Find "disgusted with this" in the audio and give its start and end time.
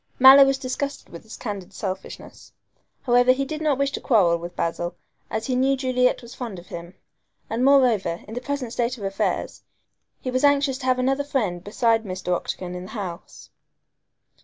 0.57-1.37